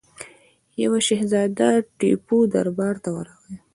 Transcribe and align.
یوه 0.83 0.99
شهزاده 1.07 1.69
ټیپو 1.97 2.37
دربار 2.53 2.95
ته 3.03 3.09
ورغی. 3.15 3.55